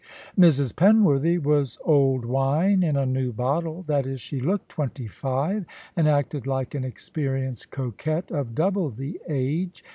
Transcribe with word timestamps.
Mrs. 0.35 0.73
Penworthy 0.73 1.37
was 1.37 1.77
old 1.85 2.25
wine 2.25 2.81
in 2.81 2.97
a 2.97 3.05
new 3.05 3.31
bottle: 3.31 3.83
that 3.83 4.07
is, 4.07 4.19
she 4.19 4.39
looked 4.39 4.67
twenty 4.69 5.05
five, 5.05 5.63
and 5.95 6.07
acted 6.09 6.47
like 6.47 6.73
an 6.73 6.83
experienced 6.83 7.69
coquette 7.69 8.31
of 8.31 8.55
double 8.55 8.89
the 8.89 9.21
age. 9.29 9.83